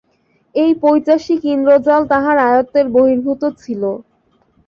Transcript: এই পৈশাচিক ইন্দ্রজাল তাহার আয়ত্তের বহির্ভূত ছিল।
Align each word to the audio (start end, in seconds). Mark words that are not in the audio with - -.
এই 0.55 0.71
পৈশাচিক 0.81 1.41
ইন্দ্রজাল 1.47 2.01
তাহার 2.11 2.37
আয়ত্তের 2.47 2.85
বহির্ভূত 2.95 3.41
ছিল। 3.61 3.83